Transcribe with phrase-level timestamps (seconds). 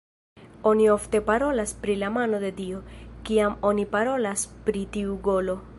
[0.69, 2.81] Oni ofte parolas pri "la mano de dio"
[3.29, 5.61] kiam oni parolas pri tiu golo.